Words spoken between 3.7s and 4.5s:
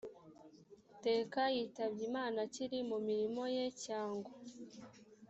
cyangwa?